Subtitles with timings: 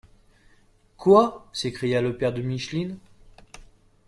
[0.97, 2.97] —Quoi!» s’écria le père de Micheline.